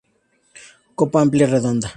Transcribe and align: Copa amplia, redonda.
Copa 0.97 1.17
amplia, 1.21 1.51
redonda. 1.55 1.87